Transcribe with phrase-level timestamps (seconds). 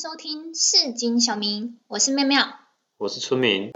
[0.00, 2.54] 收听市井小民，我是妙妙。
[2.98, 3.72] 我是村民。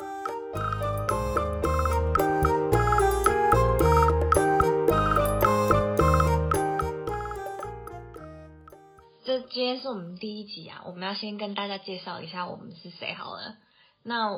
[9.25, 13.57] 这今天是我们第一集啊，我们要先跟大家介绍一下我们是谁好了。
[14.05, 14.31] 那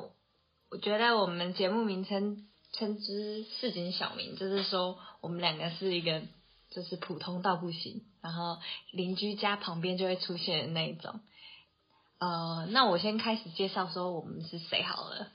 [0.71, 6.23] 我觉得我们节目名称称之市井小民，就是说我们两个是一个
[6.71, 8.57] 就是普通到不行，然后
[8.91, 11.21] 邻居家旁边就会出现的那一种。
[12.25, 15.29] 呃，那我先开始介绍说我们是谁好了。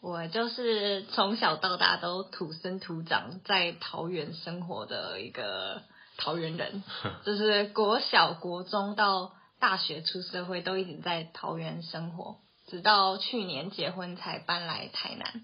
[0.00, 5.82] 我就是从小到大都土生土长在桃园生活的一个
[6.16, 6.84] 桃园人，
[7.26, 12.36] 就是国小、国中到大学出社会都一直在桃园生活，
[12.68, 15.42] 直到去年结婚才搬来台南。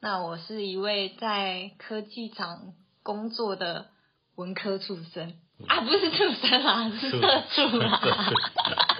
[0.00, 3.86] 那我是一位在科技厂工作的
[4.34, 5.34] 文科畜生
[5.68, 8.00] 啊，不是畜生啦，是社畜啦。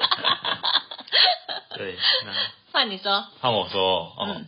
[1.76, 2.32] 对，那
[2.72, 4.46] 换你说，换我说哦嗯，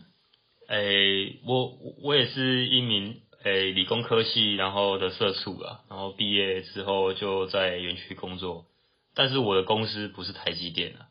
[0.69, 8.65] 诶、我我也是一名诶、理工科系，然后的社畜啊，然后毕业之后就在园区工作，
[9.15, 11.07] 但是我的公司不是台积电啊，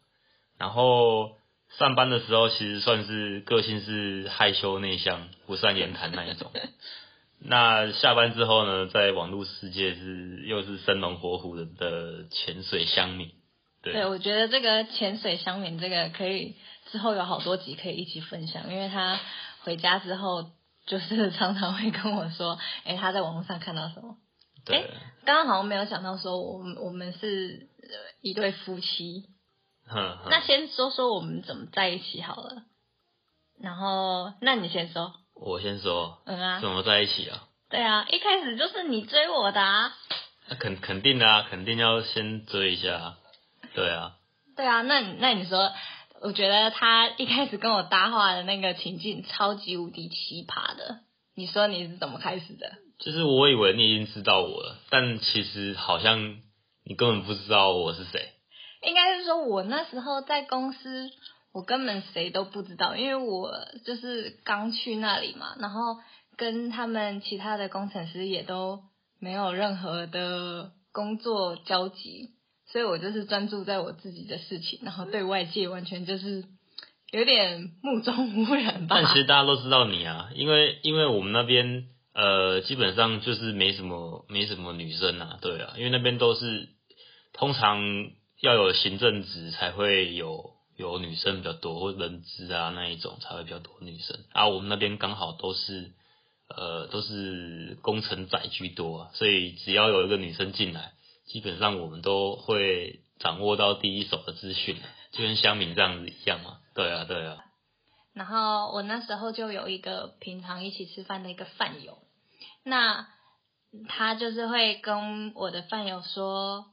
[0.58, 1.38] 然后
[1.78, 6.52] 上班的时候其实算是个性是害羞内向、不善言谈那一种。
[7.48, 13.32] 那下班之后呢，在网络世界是又是生龙活虎的的潜水乡民，
[13.86, 16.56] 对，对，我觉得这个潜水乡民这个可以
[16.92, 19.20] 之后有好多集可以一起分享，因为他
[19.64, 20.50] 回家之后
[20.88, 24.18] 就是常常会跟我说，哎，他在网络上看到什么。
[24.66, 24.82] 刚
[25.24, 27.88] 刚好像没有想到说我们我们是呃
[28.22, 29.26] 一对夫妻，
[30.30, 32.64] 那先说说我们怎么在一起好了。
[33.62, 37.44] 然后，那你先说，我先说，嗯啊怎，么在一起啊？
[37.70, 39.94] 对啊，一开始就是你追我的啊，
[40.50, 43.18] 那肯肯定的啊，肯定要先追一下啊。
[43.76, 44.16] 对啊，
[44.56, 45.72] 对啊，那那你说，
[46.22, 51.00] 我觉得他一开始跟我搭话的那个情境超级无敌奇葩的，
[51.36, 52.74] 你说你是怎么开始的？
[52.98, 56.38] 就是我以为你已经知道我了，但其实好像
[56.86, 58.30] 你根本不知道我是谁。
[58.82, 61.10] 应该是说我那时候在公司，
[61.52, 63.52] 我根本谁都不知道，因为我
[63.86, 65.98] 就是刚去那里嘛，然后
[66.38, 68.84] 跟他们其他的工程师也都
[69.20, 72.30] 没有任何的工作交集，
[72.76, 76.44] 所以我就是专注在我自己的事情，然后对外界完全就是
[77.10, 78.98] 有点目中无人吧。
[79.00, 86.68] 但其实大家都知道你啊，因为因为我们那边呃基本上就是没什么没什么女生啊，对啊，因为那边都是
[87.32, 87.82] 通常
[88.42, 95.94] 要有行政职才会有有女生比较多，或人资啊那一种才会比较多女生，啊我们那边刚好都是
[96.50, 100.92] 呃都是工程仔居多啊，所以只要有一个女生进来，
[101.26, 104.78] 基本上我们都会掌握到第一手的资讯，
[105.12, 107.38] 就跟乡民这样子一样嘛，对啊对啊。
[108.14, 111.98] 然后我那时候就有一个平常一起吃饭的一个饭友，
[112.64, 113.08] 那
[113.90, 116.66] 他就是会跟我的饭友说，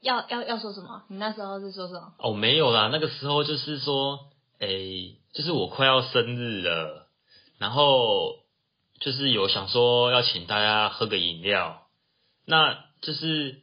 [0.00, 1.04] 要要要说什么？
[1.08, 2.14] 你那时候是说什么？
[2.18, 7.08] 哦，没有啦，那个时候就是说，诶，就是我快要生日了，
[7.58, 8.36] 然后
[9.00, 11.88] 就是有想说要请大家喝个饮料，
[12.46, 13.62] 那就是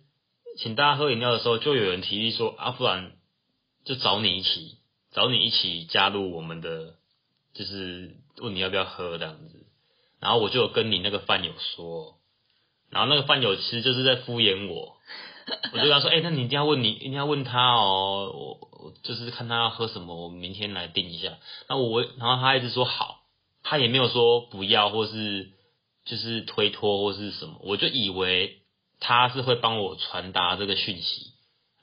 [0.57, 3.13] 请大家喝饮料的时候，就有人提议说，啊，不然
[3.83, 4.77] 就找你一起，
[5.13, 6.95] 找你一起加入我们的，
[7.53, 9.65] 就是问你要不要喝这样子，
[10.19, 12.15] 然后我就有跟你那个饭友说，
[12.89, 14.95] 然后那个饭友其实就是在敷衍我。
[15.73, 21.37] 我就跟他说，哎、那你一定要问你，一定要问他哦，我就是看他要喝什么，我明天来定一下。
[21.69, 23.19] 那我然后他一直说好，
[23.61, 25.51] 他也没有说不要或是
[26.03, 28.61] 就是推脱或是什么，我就以为
[28.99, 31.33] 他是会帮我传达这个讯息。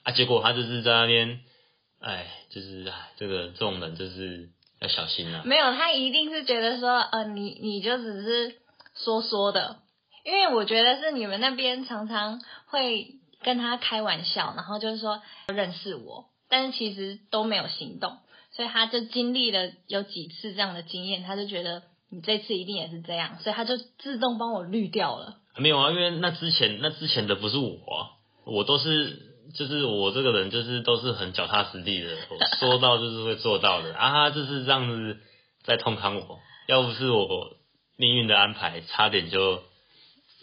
[0.03, 1.39] 啊，结果他就是在那边，
[1.99, 4.49] 哎，就是，这个这种人就是
[4.81, 5.43] 要小心啊。
[5.45, 8.57] 没有，他一定是觉得说，呃，你你就只是
[8.95, 9.79] 说说的，
[10.25, 13.07] 因为我觉得是你们那边常常会
[13.41, 18.17] 跟他开玩笑，然后就是说认识我，但是其实都没有行动，
[18.51, 25.37] 所以他就经历了有几次这样的经验，他就觉得你这次一定也是这样，所以他就自动帮我滤掉了。
[25.57, 29.19] 没有啊，因为那之前那之前的不是我啊，我都是
[29.55, 35.17] 就是我这个人就是都是很脚踏实地的，我 说到就是会做到的啊，他就是这样子
[35.63, 37.55] 在痛砍我，要不是我
[37.97, 39.63] 命运的安排，差点就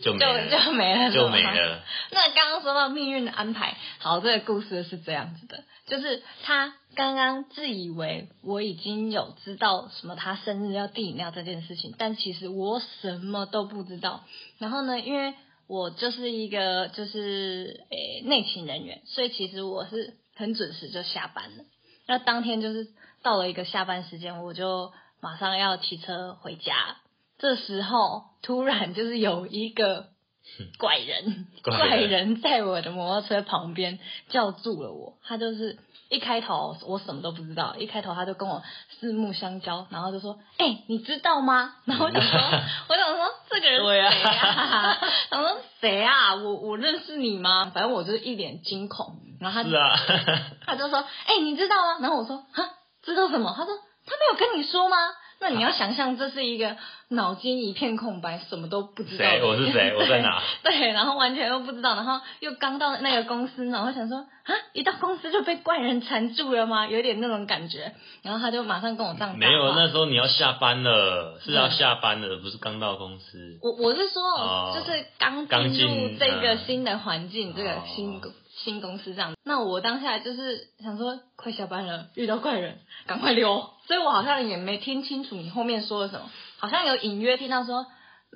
[0.03, 1.83] 就没就了，就没了，就 没了。
[2.11, 14.25] 那刚刚说到命运的安排，好，这个故事是这样子的，就是他刚刚自以为我已经有知道什么他生日要订饮料这件事情，但其实我什么都不知道。
[14.59, 15.35] 然后呢，因为
[15.67, 21.65] 我就是一个就是诶内勤人员，所以其实我是很准时就下班了。
[22.07, 22.89] 那当天就是
[23.23, 26.97] 到了一个下班时间，我就马上要骑车回家。
[27.41, 30.07] 这时候突然就是有一个
[30.79, 33.99] 怪人，怪人在我的摩托车旁边
[34.29, 35.15] 叫住了我。
[35.25, 35.79] 他就是
[36.09, 38.63] 一开头我什么都不知道，一开头他就跟我
[38.99, 42.41] 四目相交，然后就说：“哎、你知道吗？” 然后我想说，
[42.89, 44.99] 我想说这个人谁啊？
[45.31, 46.35] 然后说谁啊？
[46.35, 47.71] 我我认识你吗？
[47.73, 49.97] 反正我就是一脸惊恐，然后他是啊，
[50.67, 52.71] 他就说：“哎、你知道吗？”然后我说：“哈，
[53.03, 54.97] 知道什么？”他说：“他没有跟你说吗？”
[55.41, 56.77] 那你要想象，这是一个
[57.09, 59.43] 脑筋一片空白，什么都不知道谁？
[59.43, 59.95] 我是谁？
[59.97, 60.43] 我在哪？
[60.63, 66.87] 对，然后完全又不知道，然后又刚到那个公司，然后想说啊，一到公司就被怪人缠住了吗？
[66.87, 67.93] 有点那种感觉。
[68.23, 73.59] 然后他就马上跟我这样没有，那时候你要下班了，是要下班了，不是刚到公司。
[73.63, 78.31] 我我是说，哦就是刚刚进入这个嗯新的环境，这个哦新公
[78.65, 79.35] 新公司这样。
[79.45, 83.71] 那我当下就是想说，快下班了，遇到怪人，赶快溜。
[83.87, 87.87] 所以我好像也没听清楚你后面说了什么，好像有隐约听到说，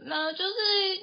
[0.06, 0.52] 那就是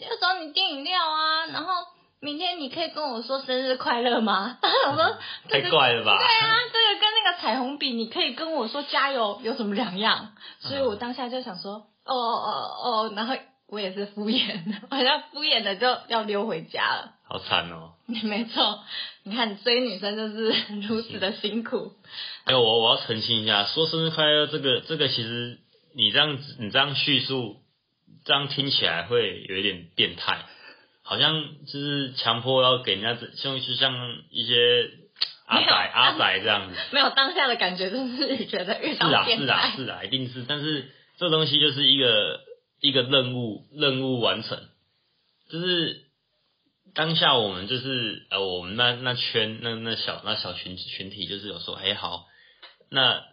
[0.09, 1.73] 要找你订饮料啊，然后
[2.19, 4.57] 明天你可以跟我说生日快乐吗？
[4.91, 5.17] 我说
[5.49, 6.17] 太怪了吧？
[6.17, 10.33] 对啊，这个跟那个彩虹笔，你可以跟我说加油有什么两样？
[10.59, 12.49] 所以我当下就想说，哦哦
[12.83, 13.35] 哦哦，然后
[13.71, 17.13] 我也是敷衍，的好像敷衍的就要溜回家了。
[17.23, 17.93] 好惨哦！
[18.23, 18.83] 没错，
[19.23, 20.53] 你看追女生就是
[20.87, 21.93] 如此的辛苦。
[22.45, 25.57] 还有，我我要澄清一下，说生日快乐这个这个，其实
[25.95, 27.61] 你这样子你这样叙述，
[28.25, 30.39] 这样听起来会有一点变态，
[31.03, 33.93] 好像就是强迫要给人家像就像
[34.29, 34.89] 一些
[35.45, 36.75] 阿仔阿仔这样子。
[36.91, 40.43] 没有当下的感觉，就是觉得遇到是啊，到是啊，是啊，一定是。
[40.45, 42.41] 但是这东西就是一个
[42.81, 44.59] 一个任务，任务完成，
[45.49, 46.07] 就是
[46.93, 52.25] 当下我们就是呃，我们那那圈那那小那小群群体就是有说，哎、好，
[52.89, 53.23] 那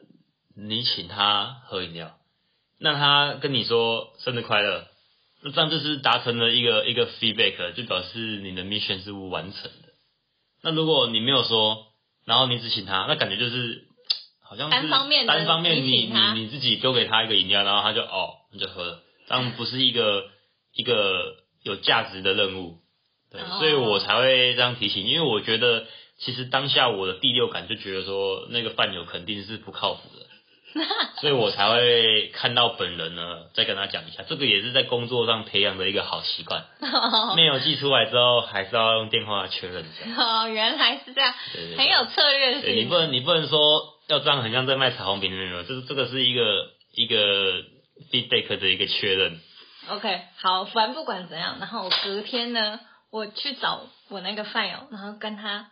[0.55, 2.19] 你请他喝饮料，
[2.79, 4.87] 那他跟你说生日快乐，
[5.43, 9.89] 那这样就是达成了一个一个 feedback，就表示你的 mission 是完成的。
[10.63, 11.87] 那如果你没有说，
[12.25, 13.87] 然后你只请他，那感觉就是
[14.43, 20.25] 好像是单方面单方面你你你自己丢给他一个饮料，然后他就哦你就喝了，这样不是一个
[20.75, 22.79] 一个有价值的任务，
[23.31, 25.87] 对，哦所以我才会这样提醒，因为我觉得
[26.19, 30.27] 其实当下我的第六感就觉得说那个饭友肯定是不靠谱的。
[31.23, 36.67] 所以我才会看到本人呢，再跟他讲一下，这个也是在工作上培养的一个好习惯。
[37.35, 40.13] 没有寄出来之后，还是要用电话确认一下。
[40.23, 41.33] 哦，原来是这样，
[41.77, 42.85] 很有策略性你。
[42.85, 47.65] 不能你不能说要这样，很像在卖彩虹饼，没有没有，这这个是一个一个
[48.11, 49.41] feedback 的一个确认。
[49.89, 52.81] OK，好，反正不管怎样，然后我隔天呢，
[53.11, 55.71] 我去找我那个饭友，然后跟他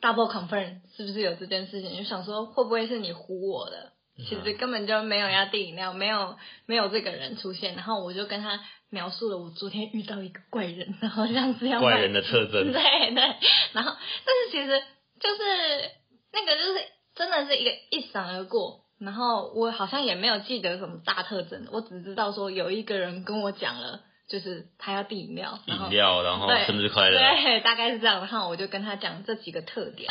[0.00, 6.36] double confirm 是不是有这件事情，就想说会不会是你唬我的，其实根本就没有要订饮料，没有
[6.66, 8.60] 没有这个人出现，然后我就跟他
[8.90, 12.68] 描述了我昨天遇到一个怪人，然后像这样怪人的特征。
[12.72, 12.82] 对，
[13.14, 13.36] 对，
[13.72, 14.82] 然后但是其实
[15.20, 15.90] 就是
[16.32, 16.80] 那个就是
[17.14, 27.18] 真的是一个一闪而过，然后我好像也没有记得什么大特征，我只知道说有一个人跟我讲了，就是他要订饮料，饮料，然后生日快乐。
[27.18, 28.20] 对，大概是这样。
[28.20, 30.10] 然后我就跟他讲这几个特点，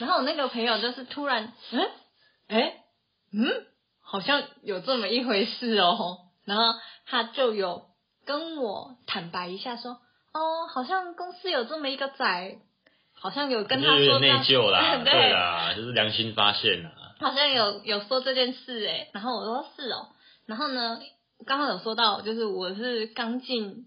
[0.00, 1.88] 然后我那个朋友就是突然，嗯，
[2.48, 2.74] 哎，
[3.32, 3.66] 嗯，
[4.04, 6.18] 好像有这么一回事哦。
[6.44, 6.64] 然后
[7.06, 7.84] 他就有
[8.26, 12.56] 跟我坦白一下说，哦，好像公司有这么一个仔，
[13.14, 16.90] 好像有跟他就有点内说这样疚啦， 对对啦，就是良心发现啦。
[17.22, 20.08] 好像有有说这件事哎，然后我说是哦，
[20.46, 21.00] 然后呢，
[21.46, 23.86] 刚刚有说到，就是我是刚进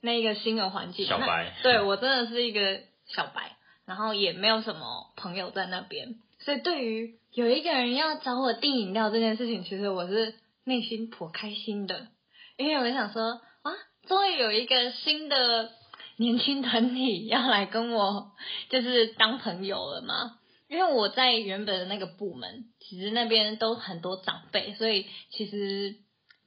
[0.00, 1.54] 那个新的环境，小白。
[1.56, 10.34] 那对我真的是一个小白，然后也没有什么朋友在那边，所以对于有一个人要找我订饮料这件事情，其实我是
[10.64, 12.08] 内心颇开心的，
[12.56, 13.72] 因为我想说啊，
[14.08, 15.70] 终于有一个新的
[16.16, 18.32] 年轻团体要来跟我
[18.68, 20.38] 就是当朋友了嘛。
[20.70, 25.96] 因为我在原本的那个部门，其实那边都很多长辈，所以其实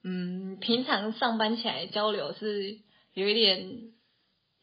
[0.02, 2.78] 嗯，平常上班起来交流是
[3.12, 3.68] 有一点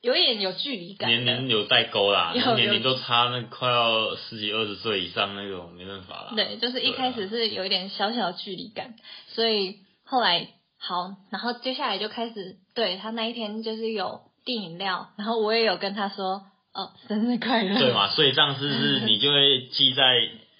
[0.01, 1.07] 有一点有距离感。
[1.09, 6.33] 年龄有代沟啦， 年龄都差那快要十几二十岁以上那种，没办法啦。
[6.35, 8.95] 对，就是一开始是有一点小小的距离感，
[9.27, 10.47] 所以后来
[10.79, 18.07] 好，然后接下来就开始对他那一天就是有订饮料，然后我也有跟他说哦生日快乐，对嘛？
[18.09, 20.03] 所以这样是不是 你就会记在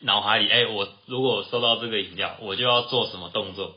[0.02, 0.50] 脑海里？
[0.50, 3.76] 哎、我如果收到这个饮料，我就要做什么动作，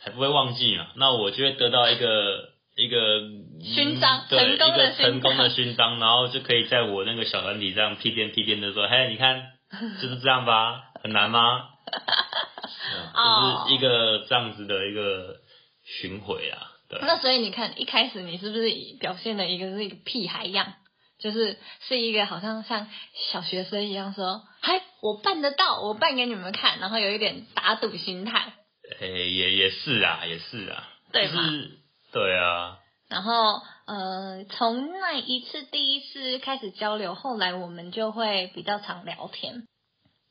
[0.00, 0.88] 才不会忘记嘛？
[0.96, 3.20] 那我就会得到一个一个
[3.62, 9.52] 勋章成功的一个成功的勋勋章，然后就可以在我那个小团体这样屁颠屁颠的说，嘿，你看
[10.02, 11.68] 就是这样吧，很难吗？
[13.14, 15.36] 嗯，就是一个这样子的一个
[15.84, 16.72] 巡回啊。
[16.88, 16.98] 对。
[17.02, 18.68] 那所以你看，一开始你是不是
[19.00, 20.74] 表现的一个是一个屁孩样，
[21.20, 22.88] 就是是一个好像像
[23.32, 28.54] 小学生一样说，嗨，我办得到，我办给你们看，然后有一点打赌心态。
[28.98, 30.88] 诶，也也是啊，也是啊。
[31.12, 31.78] 对是？
[32.12, 32.78] 对啊。
[33.08, 39.66] 然后，呃，从那一次第一次开始交流，后来我们就会比较常聊天，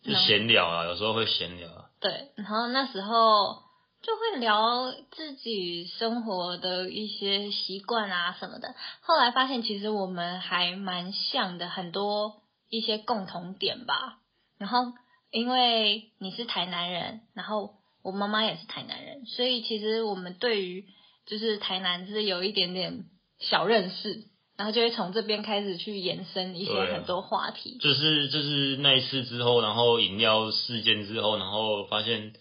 [0.04, 1.70] 就闲聊啊，有时候会闲聊。
[2.00, 3.64] 对，然后那时候
[4.02, 8.74] 就会聊自己生活的一些习惯啊什么的。
[9.02, 14.20] 后来发现其实我们还蛮像的，很多一些共同点吧。
[14.58, 14.94] 然后
[15.32, 20.86] 因为你是台南人，然后我妈妈也是台南人，所以其实我们对于
[21.26, 23.06] 就是台南是有一点点
[23.40, 24.26] 小认识，
[24.58, 27.78] 然后就会从这边开始去延伸一些很多话题。
[27.80, 32.34] 就是就是那一次之后，然后饮料事件之后，然后发现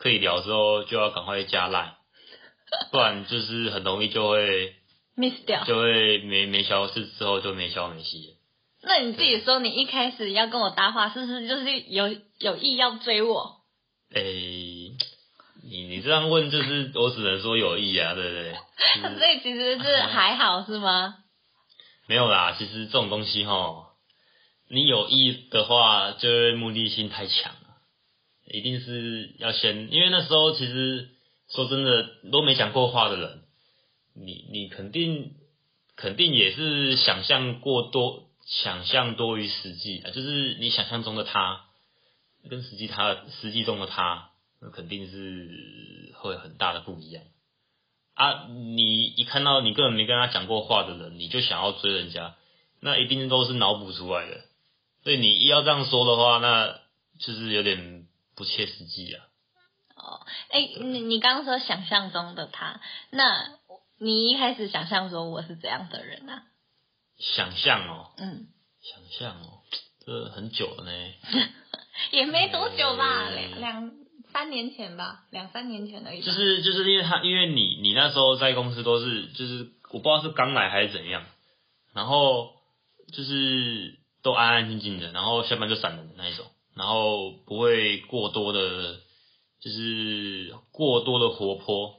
[0.00, 1.94] 可以聊之后，就要赶快加赖，
[2.90, 4.74] 不然就是很容易就会
[5.16, 8.36] miss 掉，就会没没消失之后就没消没息。
[8.82, 13.60] 那你自己说，你一开始要跟我搭话，是不是就是有有意要追我？
[14.14, 14.92] 诶。
[15.62, 18.54] 你你这样问，就是我只能说有意啊，对不对？
[19.18, 21.16] 所以其实是还好是吗？
[22.08, 23.90] 没有啦，其实这种东西哈，
[24.70, 27.59] 你有意的话，就目的性太强了，
[28.52, 31.08] 一定是要先，因为那时候其实
[31.48, 33.42] 说真的都没讲过话的人，
[34.14, 35.34] 你你肯定
[35.96, 41.64] 肯定也是想象过多，想象多于实际啊，就是你想象中的他，
[42.48, 44.28] 跟实际他实际中的他。
[44.62, 47.24] 那肯定是会很大的不一样
[48.12, 48.46] 啊！
[48.46, 52.34] 你一看到你根本没跟他讲过话的人，你就想要追人家，
[52.78, 54.42] 那一定都是脑补出来的。
[55.02, 56.78] 所以你一要这样说的话，那
[57.18, 57.99] 就是有点
[58.40, 59.20] 不切实际啊。
[59.96, 62.80] 哦，哎，你你刚刚说想象中的他，
[63.10, 63.50] 那
[63.98, 66.44] 你一开始想象说我是怎样的人啊？
[67.18, 68.46] 想象哦，嗯，
[68.80, 69.60] 想象哦，
[70.06, 70.90] 这很久了呢。
[72.12, 73.92] 也没多久吧，两两。
[74.32, 76.22] 三年前吧，两三年前而已。
[76.22, 81.26] 就是就是因为他，因为你你那时候在公司都是就是我不知道是刚来还是怎样，
[81.92, 82.52] 然后
[83.12, 86.46] 就是都安安静静的，然后下班就散人的那一种，
[86.80, 88.94] 然后不会过多的，
[89.60, 91.96] 就是过多的活泼。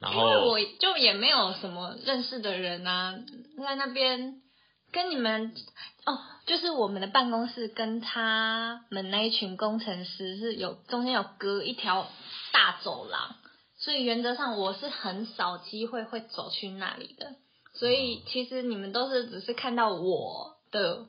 [0.00, 3.14] 然后因为我就也没有什么认识的人啊，
[3.56, 4.42] 在那边。
[4.92, 5.54] 跟你们
[6.04, 12.08] 哦，就是我们的办公室跟他们那一群工程师是有中间有隔一条
[12.52, 13.36] 大走廊，
[13.78, 17.36] 所以原则上我是很少机会会走去那里的。
[17.74, 21.06] 所以其实你们都是只是看到我的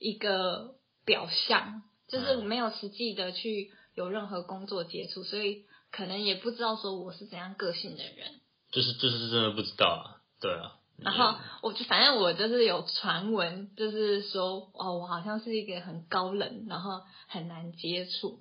[0.00, 0.74] 一个
[1.06, 8.40] 表象，就是没有实际的去有任何工作接触，所以可能也不知道说我是怎样个性的人。
[8.72, 10.76] 就是就是真的不知道啊，对啊。
[10.98, 18.40] 然后我就反正我就是有传闻，就是说哦，我好像是一个很高冷，然后很难接触。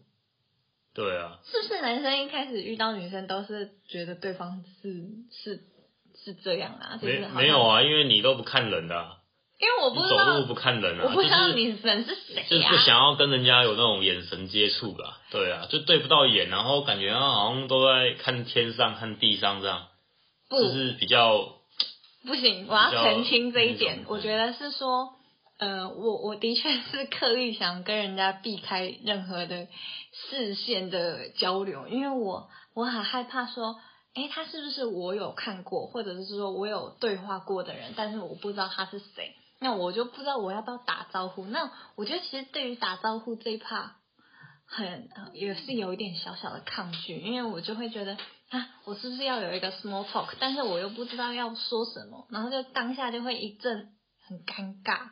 [0.93, 1.39] 对啊。
[1.45, 5.63] 是不是男生一开始遇到女生都是觉得对方是是
[6.23, 6.99] 是这样啊？
[7.01, 9.18] 没没有啊，因为你都不看人的。
[9.59, 15.19] 因为我不走路不看人啊，我不知道你人是谁就是不想要跟人家有那种眼神接触吧。
[15.31, 19.87] 对啊，就对不到眼，然后感觉好像都在看天上看地上这样，
[20.49, 21.55] 就是比较。
[22.25, 24.03] 不行，我要澄清这一点。
[24.07, 25.13] 我觉得是说，
[25.57, 29.67] 呃，我我的确是刻意想跟人家避开任何的
[30.29, 33.77] 视线的交流，因为我我很害怕说，
[34.15, 41.45] 哎，他是不是我有看过，或者是说我有对话过的人，但是我不知道他是谁，那我就不知道我要不要打招呼。
[41.45, 43.91] 那我觉得其实对于打招呼这一 part，
[44.65, 48.17] 很也是有一点小小的抗拒，因为我就会觉得。
[48.49, 50.29] 啊，我是不是要有一个 small talk？
[50.39, 53.91] 但是我又不知道要说什么，然后就当下就会一阵
[54.27, 55.11] 很尴尬，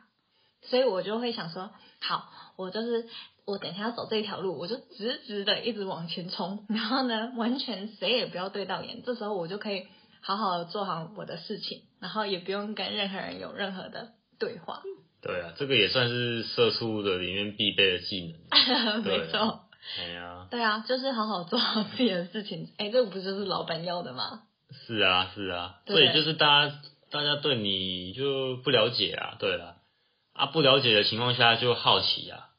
[0.62, 3.08] 所以我就会想说，好，我就是
[3.46, 9.86] 我等一下要走这一条路，我就直直的一直往前冲，然后呢，完全谁也不要对到眼，这时候我就可以
[10.20, 14.82] 好好的做好我的事情，然后也不用跟任何人有任何的对话。
[15.20, 19.02] 对啊，这个也算是社畜的里面必备的技能。
[19.02, 19.62] 没错。
[19.96, 22.68] 对啊，对啊，就是好好做好自己的事情。
[22.76, 24.42] 哎，这不就是老板要的吗？
[24.86, 26.80] 是啊，是啊，所以就是大家
[27.10, 29.76] 大家对你就不了解啊，对啊
[30.34, 32.50] 啊，不了解的情况下就好奇啊，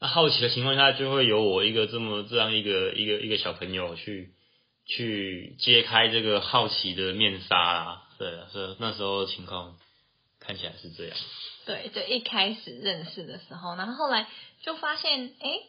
[0.00, 4.30] 那好奇的情况下就会有我一个这么这样一个一个一个小朋友去
[4.86, 9.76] 去揭开这个好奇的面纱啊，对啊，所以那时候情况
[10.40, 11.16] 看起来是这样。
[11.66, 14.26] 对，就一开始认识的时候，然后后来
[14.62, 15.60] 就发现，哎。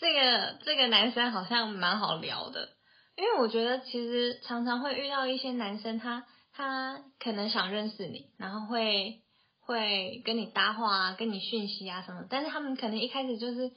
[0.00, 2.70] 这个这个男生好像蛮好聊的，
[3.14, 9.20] 因为我觉得其实常常会遇到一些男生，他他可能想认识你，然后会
[9.60, 13.70] 会跟你搭话啊，跟你讯息啊什么，但是他们可能一开始就是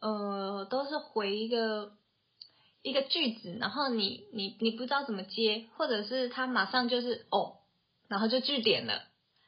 [0.00, 1.94] 呃都是回一个
[2.82, 7.56] 一个句子，然后你你你不知道怎么接，或者是他马上就是哦，
[8.06, 9.02] 然后就句点了。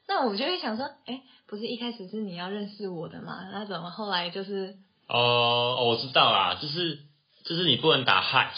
[0.06, 3.48] 那我就会想说，哎，不是一开始是你要认识我的吗？
[3.52, 4.76] 那怎么后来就是？
[5.08, 6.98] 哦哦，我知道啦，就是
[7.44, 8.52] 就是你不能打嗨，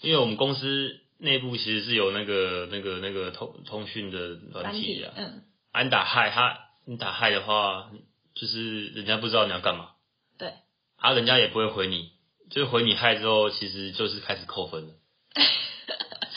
[0.00, 5.42] 因为我们公司内部其实是有那个那个那个通通讯的软软体体啊，嗯，
[5.72, 7.90] 啊你打嗨，他你打嗨的话，
[8.34, 9.90] 就是人家不知道你要干嘛，
[10.38, 10.54] 对，
[10.96, 12.12] 啊人家也不会回你，
[12.50, 14.94] 就是回你嗨之后，其实就是开始扣分了。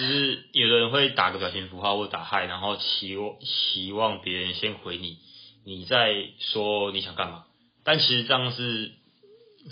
[0.03, 5.17] 就是有的人会打个表情符号或打嗨，然后期望期望别人先回你，
[5.65, 7.45] 你再说你想干嘛。
[7.86, 8.91] 但其实这样是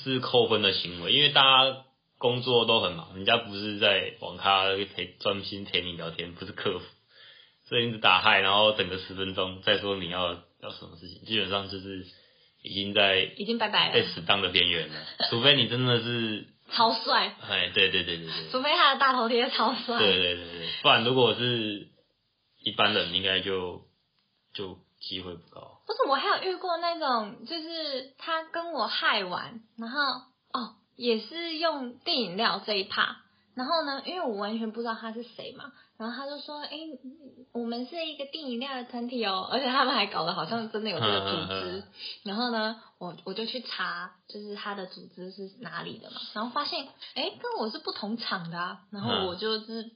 [0.03, 1.77] 是扣分的行为，因为大家
[2.17, 4.63] 工作都很忙，人家不是在网咖
[4.95, 6.85] 陪专心陪你聊天，不是客服，
[7.67, 12.05] 所以你只打嗨，然后等个十分钟再说你要要什么事情，基本上就是
[12.63, 14.95] 已经在已经拜拜被了，死当的边缘了，
[15.29, 18.49] 除非你真的是，超帅，哎，对对对对对。
[18.51, 21.87] 除非他的大头贴超帅，对对对对，不然如果是
[22.63, 23.81] 一般人，应该就
[24.53, 25.81] 就机会不高。
[25.85, 29.99] 不是，我还有遇过那种，就是他跟我嗨完，然后
[30.53, 33.17] 哦，也是用电饮料这一趴，
[33.55, 36.69] 然后呢，因为我完全不知道他是谁嘛，然后他就说，哎，
[37.53, 41.83] 我们是一个订饮料的团体哦，而且他们还搞得好像真的有这个组织，
[42.23, 49.91] 然后呢，我我就去查，就是他的组织是哪里的嘛，然后发现，哎，跟我是不同厂的啊，然后嗯我就是。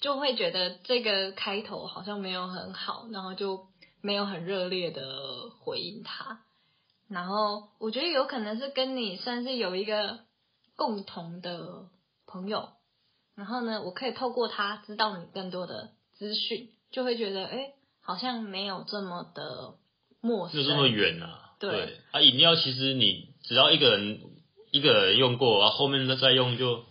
[0.00, 3.68] 就会觉得这个开头好像没有很好，然后就
[4.00, 6.40] 没有很热烈的回应他。
[7.06, 10.18] 然后我觉得有可能是跟你算是有一个
[10.74, 11.84] 共同的
[12.32, 12.70] 朋友，
[13.36, 19.74] 然后呢，我可以透过他知道你更多的资讯，就会觉得哎，诶好像没有这么的
[20.20, 21.50] 陌生，就这么远啊？
[21.60, 24.20] 对啊，饮料其实你只要一个人
[24.72, 26.84] 一个人用过，然后后面再用就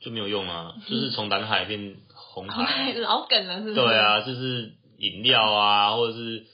[0.00, 2.92] 就没有用啊，就是从蓝海变红海。
[3.00, 3.74] 老梗了，是不是？
[3.76, 6.44] 对，啊，就是饮料啊，或者是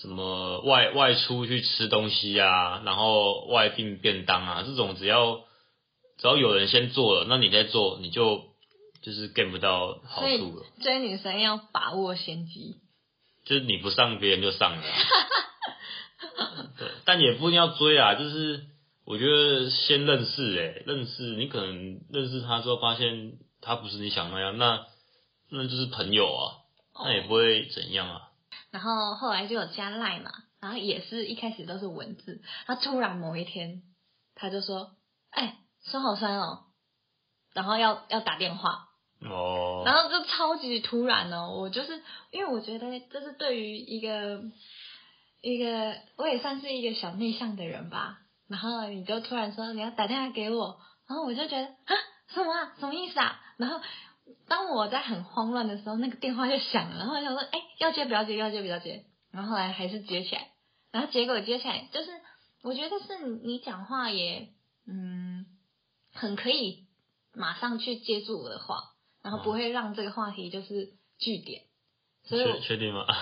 [0.00, 5.40] 什么外外出去吃东西啊，然后外订便当啊，这种只要
[6.20, 8.44] 只要有人先做了，那你再做，你就
[9.02, 10.66] 就是 get 不到好处了。
[10.82, 12.76] 追女生要把握先机。
[13.44, 14.94] 就是你不上，别人就上了啊。
[16.78, 18.66] 对，但也不一定要追啊，就是
[19.06, 24.86] 我觉得先认识、欸，认识你可能认识他之后，发现他不是你想那样，那
[25.48, 26.60] 那就是朋友啊，
[27.02, 28.28] 那也不会怎样啊。
[28.70, 30.30] 然后后来就有加赖嘛，
[30.60, 33.82] 然后也是一开始都是文字，他突然某一天
[34.34, 34.92] 他就说
[35.32, 36.64] ：“哎、手好酸哦。”
[37.52, 38.88] 然后要要打电话，
[39.28, 41.56] 哦，然后就超级突然哦。
[41.58, 44.40] 我就是因为我觉得这是对于一个
[45.40, 51.96] 一个我也算是一个小内向的人吧，然后你就突然说你要打电话给我，然后我就觉得啊
[52.28, 53.40] 什么啊什么意思啊？
[53.56, 53.80] 然后
[54.46, 60.52] 当我在很慌乱的时候，那个电话就响了，然后我想说哎要接不要接要接不要接，然后后来还是接起来，
[60.92, 62.10] 然后结果接起来就是
[62.62, 64.50] 我觉得是你讲话也
[64.86, 65.29] 嗯
[66.12, 66.86] 很可以
[67.34, 68.76] 马上去接住我的话，
[69.22, 71.62] 然后不会让这个话题就是据点，
[72.24, 73.04] 所以我确确定吗？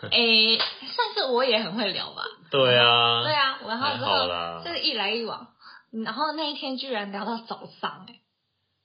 [0.10, 2.22] 诶、算是我也很会聊吧。
[2.50, 5.48] 对啊，对啊，然后之后就是一来一往，
[5.90, 8.20] 然后那一天居然聊到早上、诶，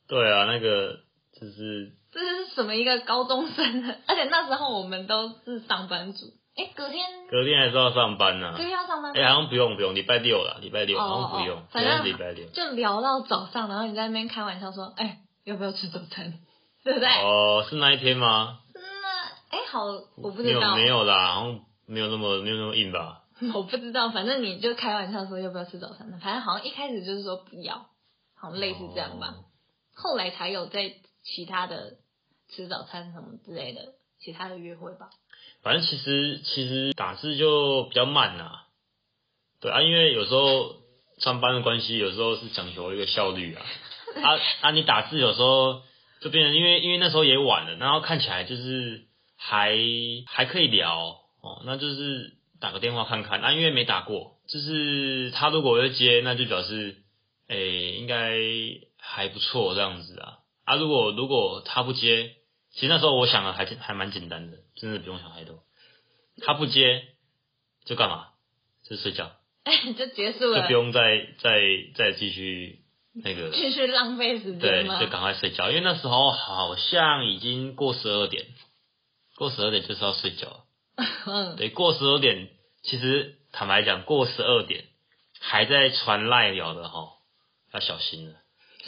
[0.07, 0.99] 对啊，那个
[1.39, 3.97] 就是这是什么一个高中生的？
[4.07, 6.33] 而且那时候我们都是上班族。
[6.57, 9.19] 诶、隔天隔天还是要上班呢、隔天要上班吗？
[9.19, 12.47] 哎、好像不用不用，礼拜六了，礼拜六哦好像不用，反正礼拜六。
[12.49, 16.33] 就聊到早上，然后你在那边开玩笑说：“哎、要不要吃早餐？”
[16.83, 17.07] 对不对？
[17.07, 18.59] 哦，是那一天吗？
[18.73, 19.85] 那哎、好，
[20.17, 23.21] 我不没有知道，没有啦，好像没有那么没有那么硬吧？
[23.55, 27.85] 我不知道，反正你就开玩笑说要不要吃早餐的，反正好像一开始就是说不要，
[28.35, 29.27] 好像类似这样吧。
[29.37, 29.45] 哦
[29.93, 30.89] 后来才有在
[31.21, 31.97] 其他的
[32.49, 33.81] 吃早餐什么之类的
[34.19, 35.09] 其他的约会吧。
[35.63, 38.65] 反正其实其实打字就比较慢啦，
[39.59, 40.75] 对啊，因为有时候
[41.19, 43.63] 上班的关系，有时候是讲求一个效率啊。
[44.23, 45.83] 啊 啊，你打字有时候
[46.19, 49.03] 就变成，因为因为那时候也晚了，然后看起来就是
[49.37, 49.77] 还
[50.25, 53.39] 还可以聊哦，那就是打个电话看看。
[53.39, 56.97] 啊，因为没打过，就是他如果要接，那就表示
[57.47, 58.35] 诶、应该
[58.97, 60.39] 还不错这样子啊。
[60.65, 62.31] 啊，如果如果他不接，
[62.73, 65.63] 其实那时候我想的还还蛮简单的，真的不用想太多。
[66.43, 67.03] 他不接
[67.85, 68.29] 就干嘛？
[68.87, 69.31] 就睡觉。
[69.97, 71.01] 就结束了就不，用再
[71.39, 71.61] 再
[71.95, 72.79] 再继续
[73.13, 74.99] 那个，继续浪费时间，对？
[74.99, 78.47] 就赶快睡觉，因为那时候好像已经过十二点，
[79.35, 80.63] 过十二点就是要睡觉了。
[81.27, 82.49] 嗯， 对，过十二点，
[82.81, 84.85] 其实坦白讲，过十二点
[85.39, 87.09] 还在传赖聊的哈，
[87.73, 88.35] 要小心了，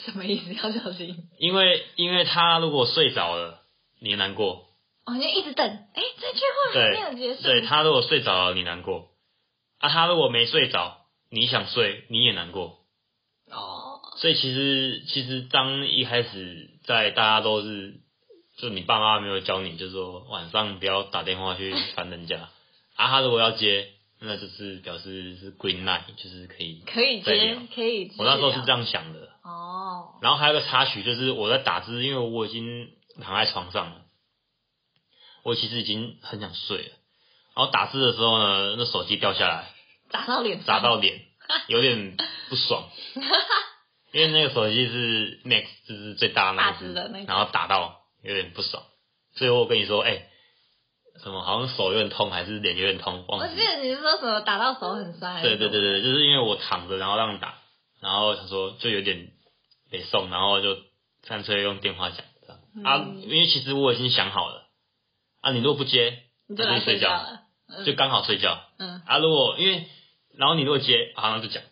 [0.04, 0.54] 什么意思？
[0.54, 1.28] 要小心。
[1.38, 3.60] 因为因为他如果睡着了，
[4.04, 4.66] 你难过。
[5.06, 7.42] 哦，你一直等，哎，这句话还没有结束。
[7.42, 9.08] 对他如果睡着了，你难过；
[9.78, 12.80] 啊，他如果没睡着，你想睡，你也难过。
[13.50, 17.94] 哦，所以其实其实当一开始在大家都是，
[18.58, 22.50] 就你爸妈没有教你，就是说晚上不要打电话去烦人家。
[22.96, 23.88] 啊，他如果要接，
[24.20, 26.82] 那就是表示是 green light，就是可以。
[26.86, 28.12] 可以接，可以。
[28.18, 28.66] 我那时候是这。
[28.68, 29.30] 样想的。
[29.42, 32.88] 哦，然后还有个插曲，就是我在打字，因为我已经
[33.22, 34.02] 躺在床上了，
[35.42, 36.92] 我其实已经很想睡了。
[37.54, 39.72] 然后打字的时候呢，那手机掉下来，
[40.10, 41.20] 砸到脸上，砸到脸，
[41.68, 42.16] 有点
[42.48, 42.90] 不爽。
[44.12, 48.84] 因为那个手机是 Max，就是最大的那个然后打到有点不爽，
[49.34, 50.28] 所以我跟你说，哎、
[51.20, 53.66] 什么好像手有点痛，还是脸有点痛，忘记我记。
[53.66, 55.42] 得你是说什么打到手很酸？
[55.42, 55.80] 对对对。
[55.80, 57.58] 对，就是因为我躺着，然后让打，
[58.00, 59.32] 然后想说就有点
[59.90, 60.76] 没送，然后就
[61.26, 62.24] 干脆用电话讲
[62.82, 63.22] 啊，嗯。
[63.22, 64.66] 因为其实我已经想好了，
[65.40, 67.24] 啊，你如果不接，你就来那就睡觉，
[67.84, 69.02] 就刚好睡觉，嗯。
[69.06, 69.86] 啊，如果因为
[70.36, 71.62] 然后你如果接，好像就讲，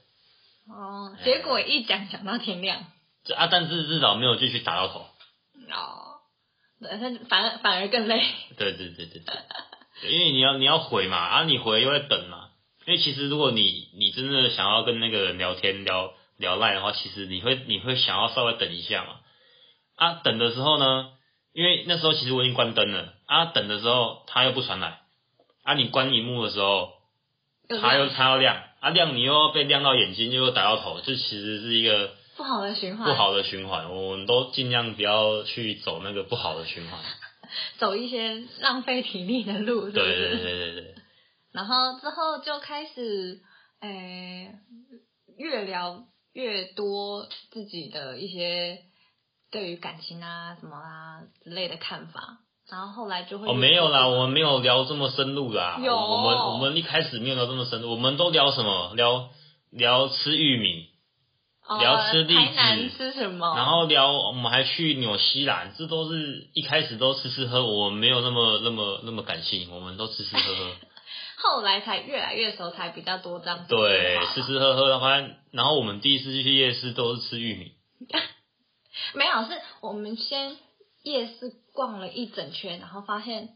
[0.69, 2.85] 哦，结果一讲讲到天亮。
[3.25, 6.21] 这啊，但是至少没有继续打到头，哦，
[6.81, 8.25] 对，那反而反而更累。
[8.59, 9.35] 对对对对对，
[10.01, 10.13] 对。
[10.13, 12.51] 因为你要你要回嘛，啊，你回又在等嘛，
[12.87, 19.21] 因为其实如果你你真的想要跟那个人聊天聊聊赖的话，其实你会你会想要稍微等一下嘛，
[20.03, 21.13] 啊，等的时候呢，
[21.53, 24.99] 因为那时候其实我已经关灯了，啊，等的时候他又不传来，
[25.63, 26.91] 啊，你关荧幕的时候
[27.69, 36.99] 它又它要亮，啊亮你又要被亮到眼睛，又打到头，这其实是一个不好的循环，不好的循环，我们都尽量不要去走那个不好的循环，
[37.79, 39.93] 走一些浪费体力的路，是是？
[39.93, 40.95] 对对对对对。
[41.53, 43.39] 然后之后就开始，
[43.81, 44.51] 诶、
[45.39, 48.79] 越聊越多自己的一些
[49.53, 52.39] 对于感情啊什么啊之类的看法，
[52.71, 55.79] 然后后来就会哦，没有啦，我们没有聊这么深入啦。
[55.81, 58.95] 有我们我们一开始没有聊这么深入，我们都聊什么？
[58.97, 59.29] 聊
[59.71, 60.89] 聊吃玉米，
[61.69, 70.71] 哦聊吃栗子台南吃什么，然后聊我们还去纽西兰，这都是一开始都吃吃喝，我们没有那么那么那么感性，我们都吃吃喝喝。
[71.43, 77.73] 后来才越来越熟，才比较多这样子对，吃吃喝喝的话，然后我们第一次去夜市都是吃玉米。
[79.15, 80.57] 没有，是我们先
[81.03, 83.51] 夜市逛了一整圈，然后发现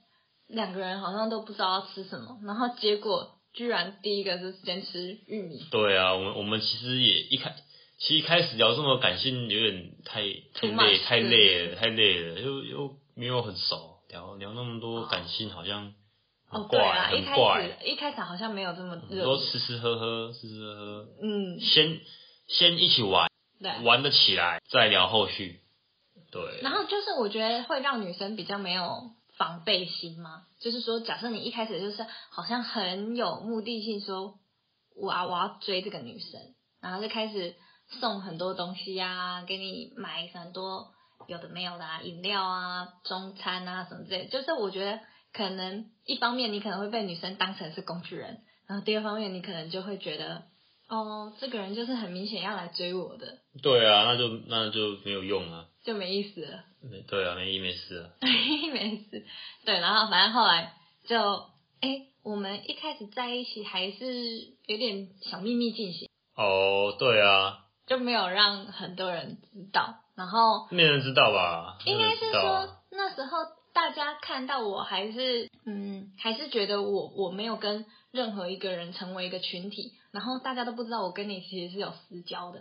[0.48, 7.54] 两个人好像都不知道要吃什么，然后结果居然第一个是先吃玉米，对啊，我们我们其实也一开，
[7.98, 10.20] 其实一开始聊这么感性，有点太
[10.54, 15.94] 太累，太累了，太累了，又又没有很熟，聊聊那么多感性，好像
[16.48, 17.62] 很哦，对怪，啊，一开很怪。
[17.62, 22.00] 始一开始好像没有这么热都，吃吃喝喝，吃吃喝喝，嗯，先
[22.48, 23.82] 先一起玩，对。
[23.84, 25.60] 玩得起来，再聊后续。
[26.30, 34.38] 对，然后就是我觉得会让女生比较没有防备心嘛，就是说，假设你一开始就是好像很有目的性说，
[34.96, 36.40] 我要我要追这个女生，
[36.80, 37.54] 然后就开始
[38.00, 40.92] 送很多东西啊，给你买很多
[41.26, 45.00] 有的没有的啊，饮料啊、中餐啊什么之类，就是我觉得
[45.32, 50.42] 可能一方面你可能会被女生当成是工具人，然后第二方面你可能就会觉得，
[50.88, 55.66] 哦，这个人就是很明显要来追我的，对啊，那就那就没有用啊。
[55.84, 56.64] 就没意思了。
[56.82, 58.10] 没对啊，没意没事啊。
[58.20, 59.24] 没事，
[59.64, 60.74] 对，然后反正后来
[61.08, 61.18] 就，
[61.80, 64.06] 哎，我们一开始在一起还是
[64.66, 70.02] 有点小秘密进行，哦，对啊，就没有让很多人知道。
[70.16, 71.76] 然后没人知道吧？
[71.84, 73.38] 应该是说那时候
[73.76, 82.60] 大家看到我还是，嗯，还是觉得我我没有跟任何一个人成为一个群体，然后大家都不知道我跟你其实是有私交的，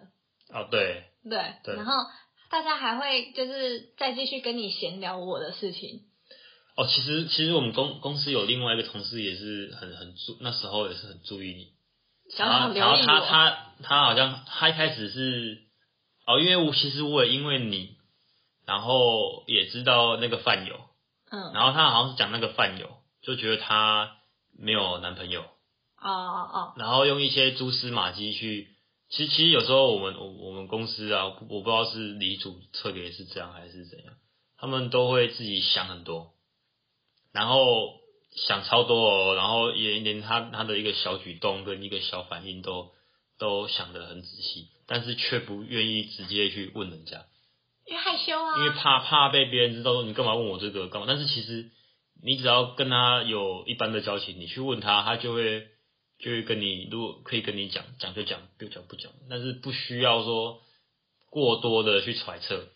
[0.49, 1.75] 哦，对，对，对。
[1.77, 1.93] 然后
[2.49, 6.01] 大家还会就是再继续跟你闲聊我的事情，
[6.75, 11.67] 哦，其实其实我们公公司有另外一个同事也是很很注，那时候也是很注意你。
[12.35, 13.05] 想想然后。
[13.05, 15.61] 他他他好像他一开始是
[16.27, 17.95] 哦，因为我其实我也因为你，
[18.65, 20.84] 然后也知道那个饭友，
[21.29, 24.17] 嗯，然后他好像是讲那个饭友，就觉得他
[24.57, 28.69] 没有男朋友，哦哦哦，然后用一些蛛丝马迹去。
[29.07, 34.15] 其实其实有时候我们我我们公司啊，我不知道是李主特别是这样还是怎样，
[34.57, 36.33] 他们都会自己想很多，
[37.31, 37.61] 然后
[38.35, 42.93] 想超多哦，然后也连他他的一个小举动跟一个小反应都
[43.37, 47.25] 都想得很仔细，但是却不愿意直接去问人家，
[47.85, 51.69] 因为害羞啊，因为怕怕被别人知道说你干嘛问我这个干嘛，但是其实
[52.23, 55.67] 你只要跟他有一般的交情，你去问他，他就会
[56.17, 60.61] 就会跟你，如果可以跟你讲讲就讲，不讲不讲，但是不需要说
[61.29, 62.67] 过多的去揣测。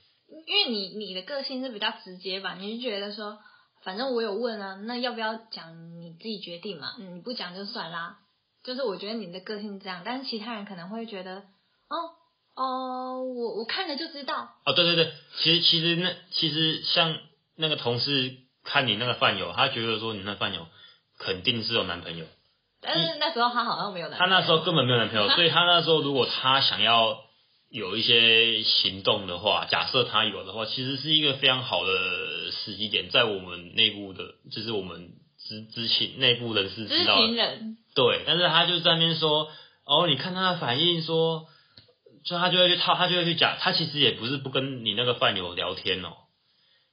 [0.45, 3.39] 因为你你的个性是比较直接吧，你就觉得说，
[3.83, 8.19] 反正我有问啊，那要不要讲你自己决定嘛，嗯，你不讲就算啦。
[8.63, 11.37] 就是我觉得你的个性是这样，但是其他人可能会觉得，
[11.87, 12.13] 哦
[12.59, 17.17] 哦，我我看了就知道，哦，对对对，其实其实那其实像
[17.55, 20.67] 那个同事看你那个饭友，他觉得说你那饭友
[21.17, 22.25] 肯定是有男朋友，
[22.81, 27.21] 但是那时候他好像没有男他朋友，那时候根本没有男朋友，所以他那时候如果他想要
[27.69, 35.11] 有一些行动的话，假设他有的话，其实是一个非常好的时机点，在我们内部的，就是我们
[35.47, 39.49] 知知情内部人士知知道的情人，对，但是他就在那边说，
[39.85, 41.47] 哦，你看他的反应说，
[42.23, 46.13] 就他就会去套，他就会去讲，他其实也不是不跟你那个饭友聊天哦，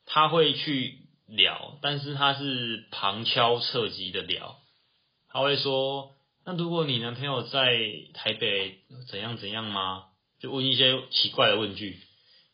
[0.07, 4.57] 他会去聊，但是他是旁敲侧击的聊，
[5.31, 6.11] 他会说，
[6.45, 7.77] 那如果你男朋友在
[8.15, 8.79] 台北
[9.11, 10.05] 怎样怎样吗？
[10.41, 11.99] 就问一些奇怪的问句，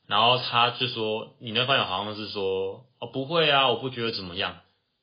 [0.06, 4.60] 然后他就说，你那饭友好像是说，哦，不会啊，我不觉得怎么样。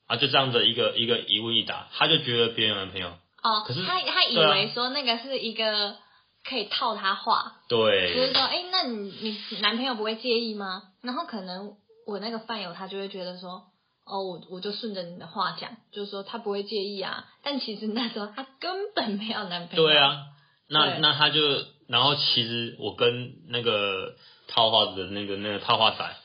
[0.07, 3.09] 啊，就这样的一个一个一问一答，他就觉得别人有男朋友，
[3.43, 5.97] 哦，可是他他以为说那个是一个
[6.43, 9.11] 可以套他话，对，就是说，哎、那你
[9.51, 10.83] 你男朋友不会介意吗？
[11.01, 11.75] 然后可能
[12.07, 13.63] 我那个饭友他就会觉得说，
[14.05, 17.25] 哦，我我就顺着你的话讲，就是说他不会介意啊。
[17.43, 19.83] 但其实那时候他根本没有男朋友。
[19.83, 20.25] 对，啊，
[20.67, 21.39] 那那他就，
[21.87, 24.15] 然后其实我跟那个
[24.47, 26.15] 套话的那个那个套话仔，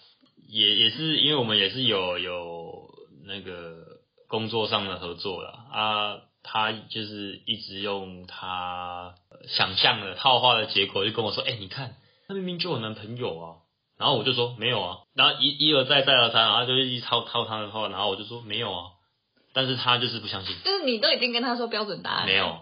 [0.49, 2.89] 也也是因为我们也是有有
[3.27, 3.77] 那个
[4.29, 9.17] 工作上的合作了啊，他就是一直用他
[9.49, 11.97] 想象的套话的结果，就跟我说，哎、你看，
[12.29, 13.57] 他明明就有男朋友啊。
[13.97, 18.85] 然后我就说没有啊，然后一一而再再而三，然后他就一直套套他的话，然后我就说没有啊，
[19.53, 22.59] 但是他就是不相信，就是你都已经跟他说标准答案，没有，，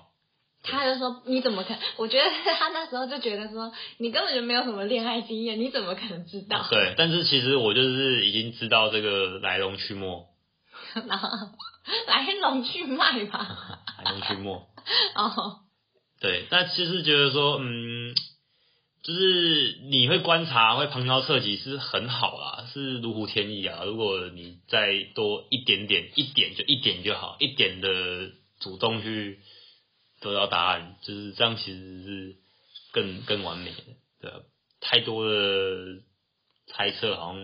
[0.62, 1.79] 他就说你怎么可能？
[1.97, 2.25] 我觉得
[2.59, 6.66] 他那时候就觉得说你根本就没有什么恋爱经验，你怎么可能知道？
[6.71, 10.27] 对，但是其实我就是已经知道这个来龙去脉，
[11.09, 11.31] 然后
[12.07, 13.85] 来龙去脉吧。
[14.03, 14.51] 来龙去脉。
[15.14, 15.61] 哦，
[16.21, 18.14] 对，但其实觉得说，嗯，
[19.03, 23.85] 就是你会观察，会旁敲侧击是很好啦，是如虎添翼啊。
[23.85, 29.40] 如果你再多一点点，一点就一点就好，一点的主动去
[30.21, 32.37] 得到答案，就是这样，其实是
[32.92, 33.83] 更更完美的。
[34.21, 34.40] 对啊，
[34.81, 36.03] 太多的
[36.68, 37.42] 猜测好像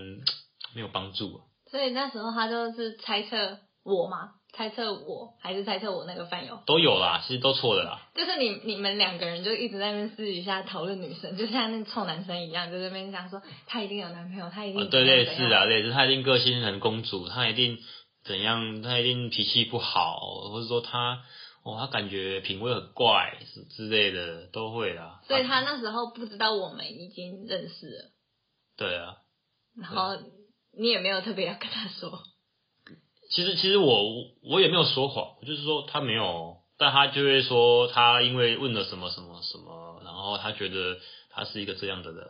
[0.75, 1.45] 没有帮助啊。
[1.71, 6.61] 所以那时候他就是猜测我吗，猜测我还是猜测我那个饭友。
[6.67, 8.03] 都有啦，其实都错的啦。
[8.15, 17.79] 就是你你们两个人就一直在那边私底下讨论女生，就像那臭男生一样，就在那边讲说她一定有男朋友，她一定啊，对，类似啊，类似，他一定个性很公主，他一定
[18.25, 20.19] 怎样，他一定脾气不好，
[20.51, 21.23] 或者说他，
[21.63, 25.21] 哦，他感觉品味很怪是之类的，都会啦。
[25.27, 28.11] 所以啊他那时候不知道我们已经认识了，
[28.77, 29.17] 对啊，
[29.81, 30.17] 然后
[30.77, 32.21] 你也没有特别要跟他说，
[33.29, 40.99] 其实其实我我也没有说谎，我就是说他没有，但他就会说他因为问了什么什么什么，然后他觉得
[41.31, 42.27] 他是一个这样的人，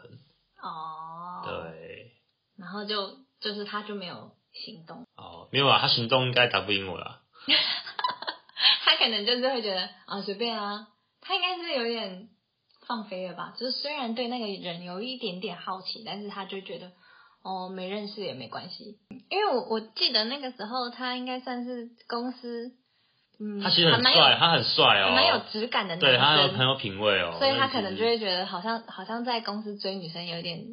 [0.61, 2.13] 哦，，对，
[2.57, 7.23] 然后就就是他就没有行动，哦，没有啊，他行动应该打不赢我啦。
[8.85, 10.89] 他可能就是会觉得啊随便啊，
[11.21, 12.29] 他应该是有点
[12.87, 16.91] 放飞了吧，就是虽然对那个人有一点点好奇，但是他就觉得
[17.43, 18.99] 哦没认识也没关系，
[19.31, 22.73] 因为我我记得那个时候他应该算是公司，
[23.41, 30.65] 嗯，他其实很帅，他很帅哦，还蛮有质感的男对他很有品味哦，所以他可能就会觉得好像好像在公司追女生有点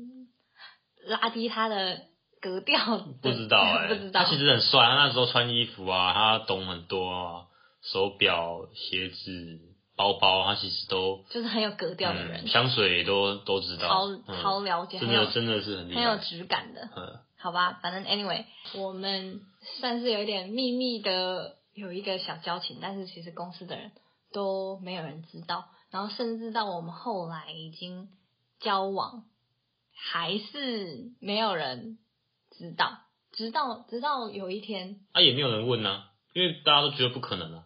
[1.07, 2.01] 拉低他的
[2.41, 7.45] 格调 不知道哎、不知道，他其实很帅，他那时候穿衣服啊，他懂很多啊，
[7.83, 9.59] 手表、鞋子、
[9.95, 12.45] 包包，他其实都就是很有格调的人。
[12.45, 14.41] 嗯，，香水也都都知道，超嗯。
[14.43, 16.89] 超了解，真的真的是很很有，质感的。
[16.95, 19.41] 嗯，好吧，反正 anyway，我们
[19.79, 23.91] 算是有一点秘密的有一个小交情，但是其实公司的人
[24.33, 28.09] 都没有人知道，然后甚至到我们后来已经
[28.59, 29.23] 交往，
[29.93, 31.97] 还是没有人
[32.57, 32.99] 知道，
[33.31, 37.63] 直到直到有一天，啊也没有人问啊，因为大家都觉得不可能啊，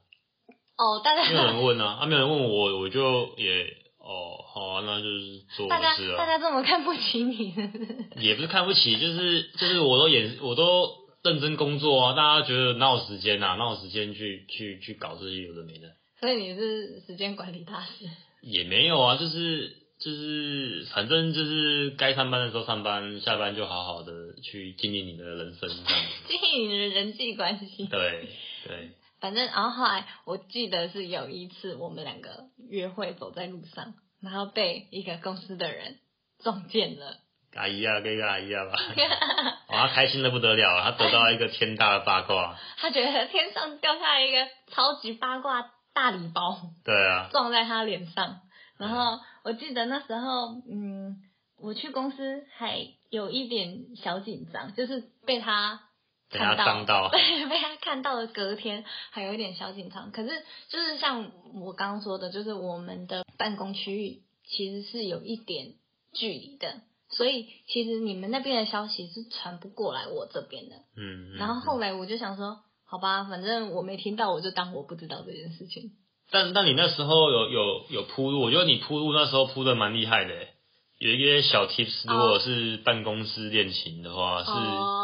[0.80, 3.64] 哦，大家没有人问啊，啊没有人问我，我就也
[4.00, 7.96] 哦好啊，那就是做我大家大家这么看不起你，是不是？
[8.26, 10.90] 也不是看不起，就是就是我都演我都
[11.22, 18.06] 认真工作啊，大家觉得哪有时间啊，哪有时间去去去搞这些有的没的，所以你是时间管理大师。
[18.42, 26.24] 也没有啊，就是就是反正就是该上班的时候上班，下班就好好的去经营你的人生这样子。
[26.40, 27.86] 经营你的人际关系。
[27.88, 28.30] 对
[28.66, 35.98] 对，反正，然后后来我记得是有一次我们两个约会走在路上，然后被一个公司的人
[36.44, 37.18] 撞见了。
[37.56, 38.78] 阿姨啊，跟一个阿姨啊吧，
[39.74, 42.58] 哇，他开心的不得了，他得到一个天大的八卦。
[42.78, 48.42] 他觉得天上掉下来一个超级八卦大礼包，对啊，撞在他脸上。
[48.78, 51.18] 然后我记得那时候，嗯，
[51.60, 52.78] 我去公司还
[53.10, 55.82] 有一点小紧张，就是被他
[56.32, 60.12] 被他看伤到， 对，被他看到了，隔天还有一点小紧张。
[60.12, 60.30] 可是
[60.70, 65.74] 就是像我刚刚说的，就是我们的办公区域其实是有一点
[66.14, 70.76] 距离的，所以其实你们那边的消息是传不过来我这边的。
[70.96, 75.92] 嗯，嗯然后后来我就想说，好吧，反正我没听到，我就当我不知道这件事情。
[76.32, 80.54] 但但你那时候有有有铺路，我觉得你铺路那时候铺的蛮厉害的欸，
[81.00, 84.99] 有一些小 tips，如果是办公室恋情的话，是，哦，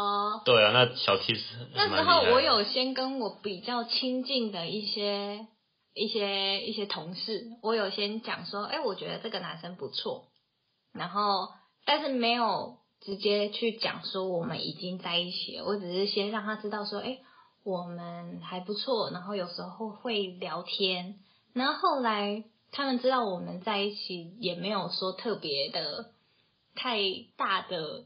[0.46, 1.42] 对啊，那小 tips
[1.74, 2.24] 那蛮厉害的。
[2.24, 5.48] 时候我有先跟我比较亲近的一些
[5.92, 10.28] 一些一些同事，我有先讲说，哎、我觉得这个男生不错，
[10.92, 11.48] 然后
[11.84, 17.18] 但是没有直接去讲说我们已经在一起了，我只是先让他知道说，哎、
[17.64, 21.18] 我们还不错，然后有时候会聊天，
[21.54, 26.12] 然后后来他们知道我们在一起，也没有说特别的
[26.76, 27.00] 太
[27.36, 28.04] 大的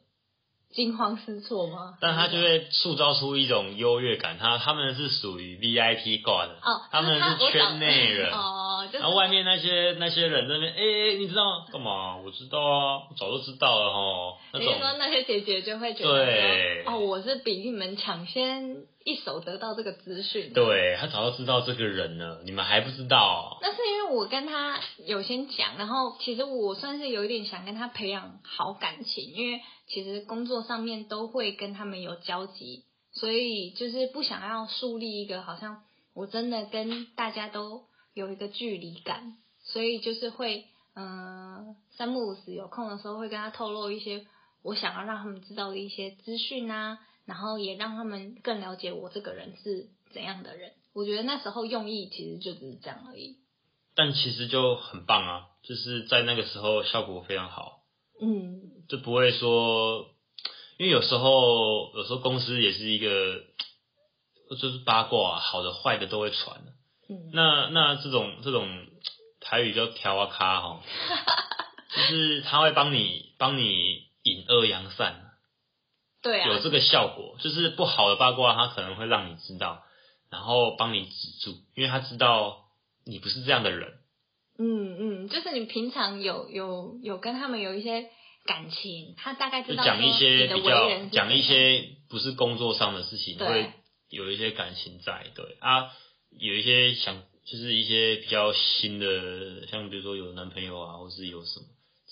[0.72, 1.94] 惊慌失措吗？
[2.00, 12.16] 但他就会塑造出一种优越感，他他们是属于 VIP 挂的，哦，他们是是圈内人，哦，就是然后外面那些那些人在那边，哎、哎你知道干嘛？
[12.18, 20.52] 我知道啊，我早就知道了哈，那你是说那些姐姐就会觉得哦，我是比你们抢先一手得到这个资讯。
[20.52, 35.82] 对他早就知道这个人了，你们还不知道，那是因为我跟他有先讲，然后其实我算是有一点想跟他培养好感情，因为其实工作上面都会跟他们有交集，所以就是不想要树立一个好像
[36.14, 37.82] 我真的跟大家都
[38.20, 44.26] 有一个距离感，所以就是会嗯、呃三不五时有空的时候会跟他透露一些
[44.62, 50.72] 我想要让他们知道的一些资讯啊，然后也让他们更了解我这个人是怎样的人。
[50.92, 53.36] 我觉得那时候用意其实就只是这样而已。
[53.94, 57.80] 但其实就很棒啊，就是在那个时候效果非常好。
[58.20, 60.06] 嗯，就不会说，
[60.78, 63.40] 因为有时候有时候公司也是一个，
[64.58, 66.72] 就是八卦、啊，好的坏的都会传的。
[67.10, 68.86] 嗯，那那这种这种
[69.40, 70.80] 台语叫调啊咖哈，
[71.96, 75.32] 就是他会帮你帮你引恶扬善，
[76.22, 77.36] 对啊，有这个效果。
[77.40, 79.82] 就是不好的八卦，他可能会让你知道，
[80.30, 82.66] 然后帮你止住，因为他知道
[83.04, 83.94] 你不是这样的人。
[84.58, 88.10] 嗯嗯，就是你平常有有有跟他们有一些
[88.44, 93.72] 感情，他大概知道就讲一些比较人讲一些不是工作上的事情，对会
[94.10, 95.90] 有一些感情在，对啊，
[96.38, 101.66] 有一些想就是一些比较新的，像比如说有男朋友啊，或是有什么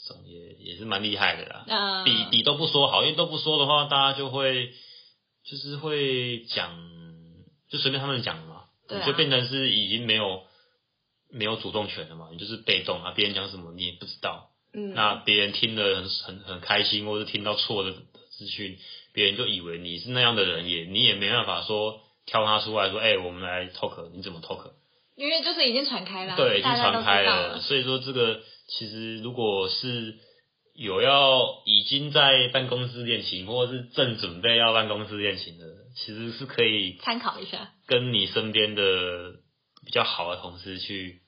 [0.06, 1.64] 这种也也是蛮厉害的啦。
[1.68, 4.72] 嗯，比比都不说好，因为都不说的话，大家就会
[5.44, 6.76] 就是会讲，
[7.70, 8.98] 就随便他们讲嘛，啊。
[8.98, 10.42] 你就变成是已经没有
[11.30, 14.50] 没有主动权了嘛，你就是被动啊，别人讲什么你也不知道。
[14.72, 17.92] 嗯，那别人听了很很很开心，或是听到错的
[18.30, 18.78] 资讯，
[19.12, 24.72] 别人就以为你是那样的人，也你也没办法说挑他出来说，哎、我们来 talk，你怎么 talk？
[25.16, 30.14] 因为就是已经传开了，对，已经传开了，所以说这个其实如果是
[30.74, 35.64] 有要已经在办公室恋情，或者是正准备要办公室恋情的，
[35.96, 37.70] 其实是可以参考一下。
[37.86, 38.82] 跟你身边的
[39.84, 41.22] 比较好的同事去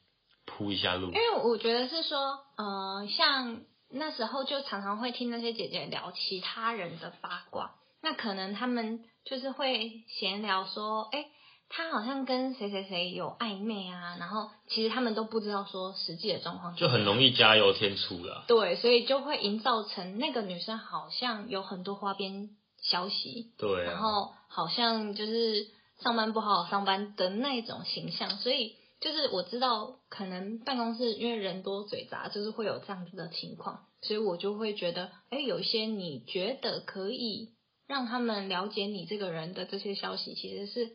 [0.45, 1.15] 铺一下路因。
[1.15, 11.27] 为我觉得是说，呃，像那时候就常常会听那些姐姐聊其他人的八卦，那可能他们就是会闲聊说，哎、
[11.69, 18.45] 他好像跟谁谁谁有暧昧啊，然后其实他们都不知道说实际的状况，就很容易加油添醋啦。
[18.49, 22.51] 对，所以就会营造成那个女生好像有很多花边
[22.81, 25.69] 消息，对啊，然后好像就是
[26.03, 37.51] 上班不好好上班的那种形象，所以就是我知道可能办公室因为人多嘴杂，就是会有这样子的情况，所以我就会觉得，哎，有一些你觉得可以
[37.91, 40.93] 让他们了解你这个人的这些消息，其实是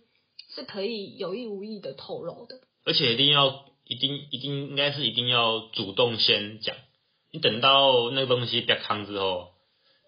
[0.55, 2.61] 是可以有意无意的透露的。
[2.85, 6.73] 而且一定要一定一定应该是一定要主动先讲，
[7.33, 9.49] 你等到那个东西掉康之后，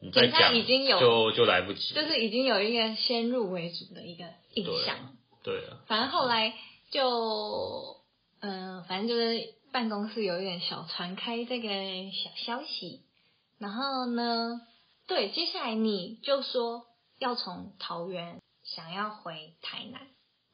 [0.01, 4.23] 你再讲已经有就就来不及，就是已经有一个先入为主的一个
[4.53, 5.17] 印对象。
[5.43, 6.53] 对啊，反正后来
[6.89, 7.97] 就，
[8.39, 11.67] 嗯、反正就是办公室有一点小传开这个
[12.11, 13.01] 小消息，
[13.57, 14.61] 然后呢，
[15.07, 16.85] 对，接下来你就说
[17.17, 20.01] 要从桃园想要回台南，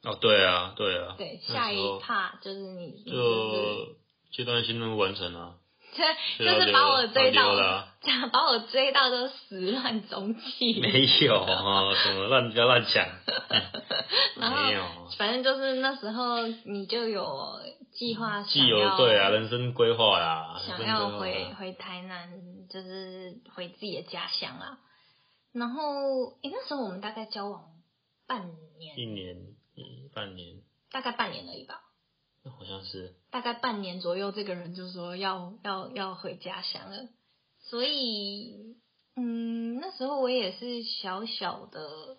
[0.04, 3.96] 哦对啊对啊，对，下一趴就是你，你就
[4.32, 5.58] 阶段性任务完成了，
[6.38, 7.68] 就就是把我追到要溜了。
[7.76, 13.08] 啊这样把我追到都始乱终弃，没有啊， 什么乱不要乱讲，
[14.36, 14.82] 然后没有，
[15.16, 17.60] 反正就是那时候你就有
[17.94, 22.28] 计划既有想要对啊，人生规划啦，想要回回台南，
[22.68, 24.78] 就是回自己的家乡啦。
[25.54, 25.80] 然后，
[26.42, 27.62] 诶，那时候我们大概交往
[28.28, 29.36] 半年，一年
[29.76, 30.56] 一半年，
[30.92, 31.80] 大概半年而已吧，
[32.50, 37.08] 好像是大概半年左右，这个人就说要要要回家乡了。
[37.60, 38.76] 所以，
[39.16, 42.18] 嗯，那时候我也是小小的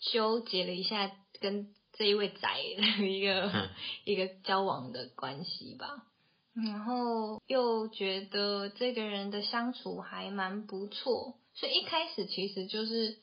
[0.00, 3.68] 纠结了一下跟这一位仔的一个、嗯
[4.04, 6.06] 一个交往的关系吧。
[6.54, 13.18] 然后又觉得这个人的相处还蛮不错，所以一开始其实就是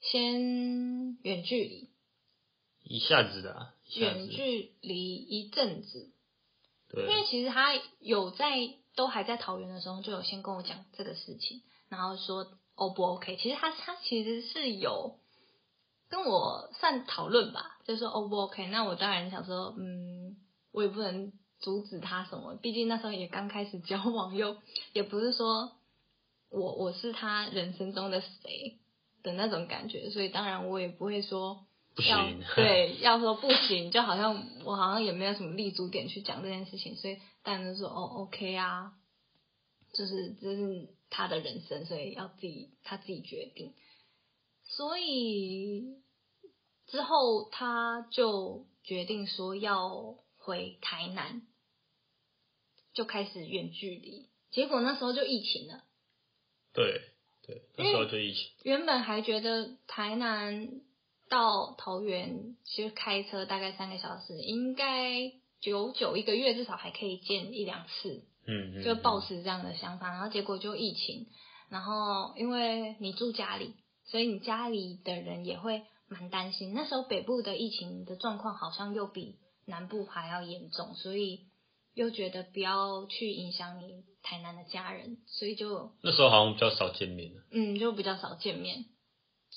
[0.00, 1.90] 先远距离，
[2.84, 6.12] 一下子的啊，远，距离一阵子，
[6.92, 8.56] 因为，其实他有在
[8.94, 13.36] 都还在桃园的时候，就有先跟我讲这个事情，然后说 O 不 OK？
[13.36, 15.18] 其实他他其实是有
[16.10, 18.66] 跟我算讨论吧，就说 O 不 OK？
[18.66, 20.36] 那我当然想说，嗯，
[20.70, 24.58] 我也不能阻止他什么，毕竟那时候也刚开始交往，又
[24.92, 25.72] 也不是说
[26.50, 28.78] 我我是他人生中的谁
[29.22, 31.67] 的那种感觉，所以当然我也不会说。
[31.98, 38.92] 不要行， 对，要说不行，就好像我好像也没有什么立足点去讲这件事情，所以大人就说哦，OK 啊，
[39.92, 43.74] 就是这是他的人生，所以要自己他自己决定。
[44.62, 45.96] 所以
[46.86, 51.42] 之后他就决定说要回台南，
[52.92, 54.28] 就开始远距离。
[54.52, 55.82] 结果那时候就疫情了，
[56.72, 57.02] 对
[57.44, 60.80] 对，那时候就疫情，原本还觉得台南
[61.28, 70.08] 到桃园其实开车大概三个小时，应该久久一个月至少还可以见一两次，嗯，嗯就抱嗯持这样的想法。
[70.08, 71.26] 然后结果就疫情，
[71.68, 73.74] 然后因为你住家里，
[74.06, 76.72] 所以你家里的人也会蛮担心。
[76.74, 81.40] 那时候北部的疫情的状况好像又比南部还要严重，所以
[81.94, 88.84] 又觉得不要去影响你台南的家人，所以就那时候好像比较少见面，嗯，就比较少见面，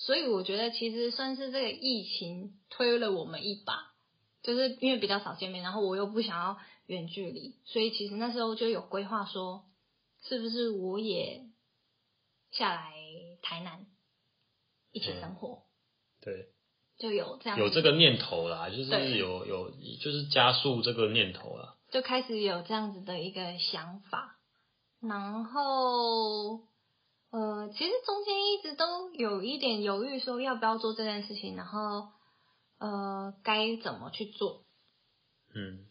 [0.03, 3.93] 所以我觉得其实算是这个疫情推了我们一把，
[4.41, 9.65] 就是因为比较少见面，然后我又不想要远距离，所以其实那时候就有规划说，
[10.23, 11.43] 是不是我也
[12.49, 12.91] 下来
[13.43, 13.85] 台南
[14.91, 15.65] 一起生活，
[16.19, 16.47] 对，
[16.97, 19.69] 就有这样有这个念头啦，就是有有
[20.01, 24.39] 就是加速这个念头啦，就开始有这样子的一个想法，
[24.99, 26.61] 然后
[27.32, 32.09] 呃，其实中间一直都有一点犹豫，说要不要做这件事情，然后
[32.77, 34.65] 呃该怎么去做。
[35.55, 35.88] 嗯，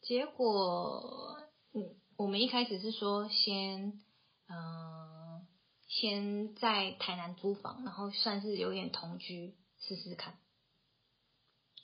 [0.00, 1.36] 结果
[1.74, 4.00] 嗯，我们一开始是说先
[4.48, 5.42] 呃
[5.88, 10.38] 先在台南租房，然后算是有点同居试试看，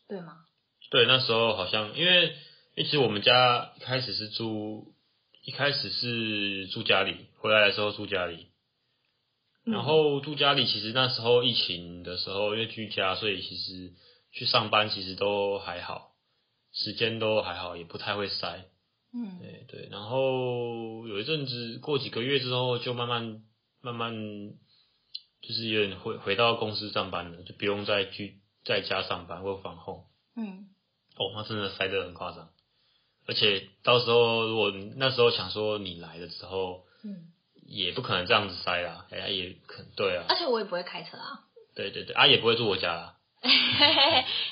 [0.09, 0.47] 对吗？
[0.91, 2.27] 对，那时候好像因为
[2.75, 4.95] 因为其实我们家一开始是住，
[5.43, 8.49] 一开始是住家里，回来的时候住家里，
[9.65, 9.73] 嗯。
[9.73, 13.95] 然后住家里其实那时候疫情的时候，因为居家，所以其实
[14.33, 16.13] 去上班其实都还好，
[16.73, 18.65] 时间都还好，也不太会塞。
[19.15, 19.39] 嗯。
[19.39, 23.43] 对对，然后有一阵子过几个月之后，就慢慢
[23.81, 24.15] 慢慢
[25.41, 30.07] 就是有点回回到公司上班了，就不用再去在家上班或返 home。
[30.37, 30.69] 嗯。
[31.19, 32.51] 哦，那真的塞得很夸张，
[33.27, 37.33] 而且到时候如果那时候想说你来的时候，嗯，
[37.69, 41.41] 也不可能这样子塞啦，哎、呀，也可对啊，而且我也不会开车啊，
[41.75, 43.17] 对对对，啊也不会住我家啦，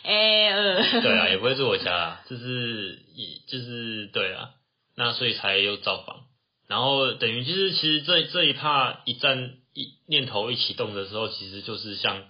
[0.03, 4.51] 哎呃，对啊，也不会住我家啦，就是也就是对啊，
[4.97, 6.27] 那所以才有造访，
[6.69, 12.25] 然后等于就是其实这这一趴一站一念头一启动的时候，其实就是像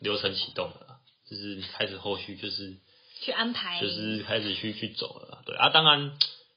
[0.00, 0.98] 流程启动了，
[1.30, 2.76] 就是你开始后续就是
[3.20, 6.12] 去安排，就是开始去去走了啦，对啊，当然，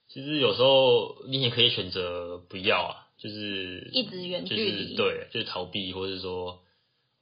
[0.10, 6.62] 其实有时候你也可以选择不要啊，就是一直远距离就是对，就是逃避，或者说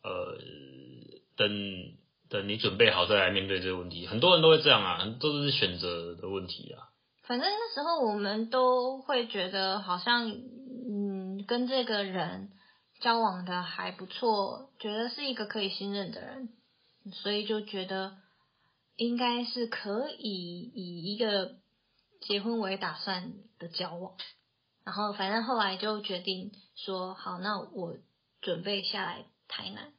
[0.04, 0.38] 呃，
[1.36, 1.50] 等
[2.30, 6.94] 等你准备好再来面对这个问题，很多人都会这样啊，都是选择的问题啊，
[7.24, 12.52] 反正那时候我们都会觉得好像，嗯，跟这个人
[13.02, 16.50] 交往的还不错，觉得是一个可以信任的人，
[17.12, 18.18] 所以就觉得
[18.98, 21.56] 应该是可以以一个
[22.22, 24.14] 结婚为打算的交往。
[24.88, 27.98] 然后反正后来就决定说好，那我
[28.40, 29.92] 准备下来台南，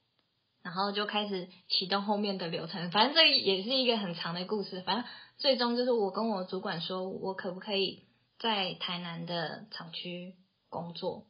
[0.63, 2.91] 然后就开始启动后面的流程。
[2.91, 4.81] 反正这也是一个很长的故事。
[4.87, 5.05] 反正
[5.37, 8.05] 最终就是我跟我主管说，我可不可以
[8.39, 10.37] 在台南的厂区
[10.71, 11.27] 工作。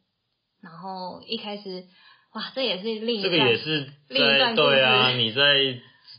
[0.62, 1.88] 然后一开始，
[2.34, 5.42] 哇，这也是另一这个也是另一段在对啊，你在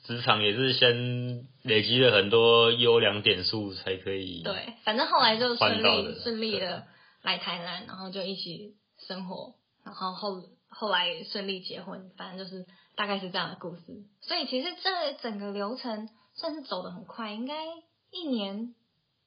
[0.04, 4.44] 职场也是先累积了很多优良点数才可以。
[4.44, 6.88] 对，反正后来就顺利顺利对的
[7.34, 8.76] 来台南，然后就一起
[9.08, 12.66] 生活，然后后后来顺利结婚，反正就是
[12.96, 13.84] 大概是这样的故事。
[14.22, 17.66] 所以其实这整个流程算是走的很快，应该
[18.12, 18.74] 一年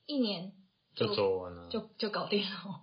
[0.07, 0.53] 一年
[0.95, 1.69] 就做完了。
[1.69, 2.81] 就就搞定了，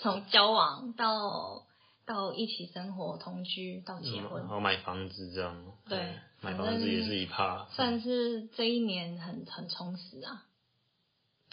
[0.00, 1.66] 从交往到
[2.06, 5.72] 到一起生活、同居到结嗯，婚然，后买房子这样。
[5.88, 7.66] 对嗯买房子也是一趴。
[7.70, 10.44] 算是这一年很很充实啊。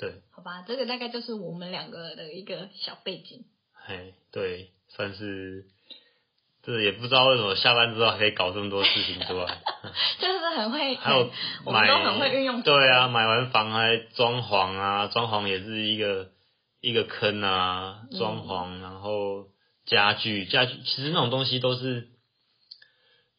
[0.02, 3.46] 对，好吧，这个大概就是我们两个的一个小背景。
[3.74, 5.66] 嘿，对，算是。
[6.64, 9.64] 这也不知道为什么下班之后还可以搞这么多事情出来，
[10.22, 11.32] 就是很会，还有
[11.66, 12.62] 我们买都很会运用。
[12.62, 16.30] 对啊，，买完房还装潢啊，装潢也是一个
[16.80, 19.48] 一个坑啊，嗯装潢，然后
[19.88, 22.10] 家具，家具其实那种东西都是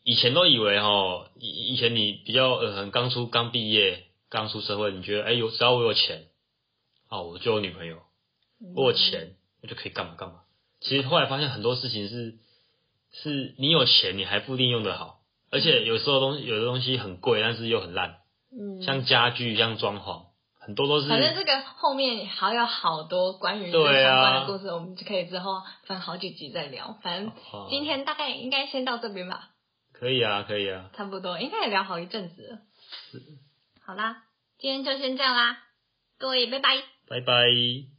[0.03, 6.25] 以前都以为哦，以以前你比较呃，刚出刚毕业，刚出社会，你觉得哎有只要我有钱，
[7.13, 7.99] 哦我就有女朋友，
[8.75, 10.41] 我有钱我就可以干嘛干嘛。
[10.81, 12.39] 其实后来发现很多事情是，
[13.13, 18.21] 是你有钱你还不一定用得好，而且有时候东西有的东西很贵，但是又很烂。
[18.51, 21.09] 嗯，像家具、像装潢，很多都是。
[21.09, 26.99] 反正这个后面还有好多关于相关的故事，我们就可以之后分好几集再聊。
[27.03, 29.51] 反正哦今天大概应该先到这边吧，
[29.93, 32.59] 可以啊，可以啊，差不多应该也聊好一阵子了。
[33.85, 34.25] 好啦，
[34.59, 35.59] 今天就先这样啦，
[36.19, 36.91] 各位拜拜。
[37.09, 37.91] 拜拜。